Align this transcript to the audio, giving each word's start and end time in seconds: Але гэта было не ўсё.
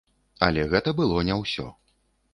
Але 0.47 0.63
гэта 0.71 0.95
было 1.03 1.21
не 1.31 1.35
ўсё. 1.45 1.67